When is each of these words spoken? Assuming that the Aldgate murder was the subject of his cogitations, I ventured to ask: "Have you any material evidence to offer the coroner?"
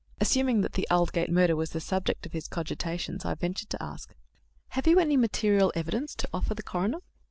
Assuming 0.19 0.61
that 0.61 0.73
the 0.73 0.87
Aldgate 0.89 1.29
murder 1.29 1.55
was 1.55 1.73
the 1.73 1.79
subject 1.79 2.25
of 2.25 2.31
his 2.31 2.47
cogitations, 2.47 3.23
I 3.23 3.35
ventured 3.35 3.69
to 3.69 3.83
ask: 3.83 4.15
"Have 4.69 4.87
you 4.87 4.99
any 4.99 5.15
material 5.15 5.71
evidence 5.75 6.15
to 6.15 6.29
offer 6.33 6.55
the 6.55 6.63
coroner?" 6.63 7.01